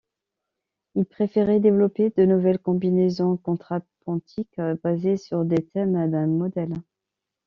[0.95, 6.73] Il préférait développer de nouvelles combinaisons contrapuntiques basées sur des thèmes d’un modèle.